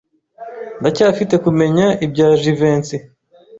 [0.81, 2.95] Ndacyafite kumenya ibya Jivency.